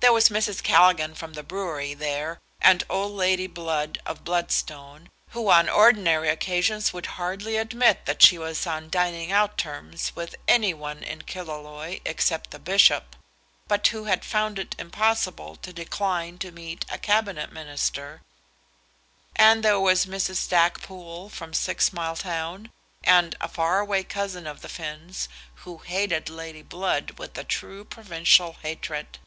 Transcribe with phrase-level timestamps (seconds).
[0.00, 0.64] There was Mrs.
[0.64, 6.92] Callaghan from the brewery there, and old Lady Blood, of Bloodstone, who on ordinary occasions
[6.92, 12.00] would hardly admit that she was on dining out terms with any one in Killaloe
[12.04, 13.14] except the bishop,
[13.68, 18.22] but who had found it impossible to decline to meet a Cabinet Minister,
[19.36, 20.34] and there was Mrs.
[20.36, 22.72] Stackpoole from Sixmiletown,
[23.06, 25.28] a far away cousin of the Finns,
[25.62, 29.18] who hated Lady Blood with a true provincial hatred.